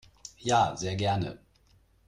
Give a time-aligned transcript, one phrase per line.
[0.39, 1.37] Ja, sehr gerne.